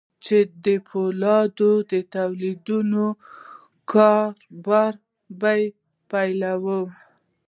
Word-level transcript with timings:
چې 0.25 0.37
د 0.65 0.67
پولادو 0.87 1.71
د 1.91 1.93
توليد 2.15 2.67
نوي 2.91 3.09
کاروبار 3.91 4.93
به 5.39 5.53
پيلوي. 6.11 6.81